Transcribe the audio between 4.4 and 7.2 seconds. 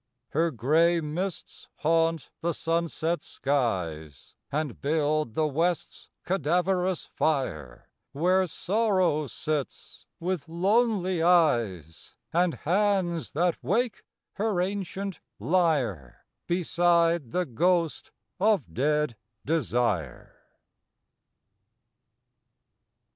And build the west's cadaverous